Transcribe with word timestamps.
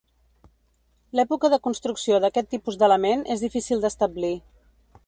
L'època 1.19 1.51
de 1.55 1.59
construcció 1.67 2.21
d'aquest 2.25 2.51
tipus 2.55 2.81
d'element 2.85 3.23
és 3.37 3.47
difícil 3.49 3.87
d'establir. 3.87 4.35